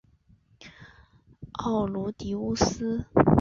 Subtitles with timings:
[1.63, 3.05] 奥卢狄乌斯。